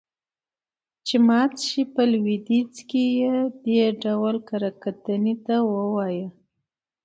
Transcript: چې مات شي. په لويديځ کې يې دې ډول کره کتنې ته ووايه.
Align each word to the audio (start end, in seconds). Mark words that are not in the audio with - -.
چې 1.07 1.15
مات 1.27 1.53
شي. 1.67 1.81
په 1.93 2.01
لويديځ 2.11 2.73
کې 2.89 3.03
يې 3.17 3.35
دې 3.65 3.81
ډول 4.03 4.35
کره 4.47 4.71
کتنې 4.83 5.35
ته 5.45 5.55
ووايه. 5.71 6.27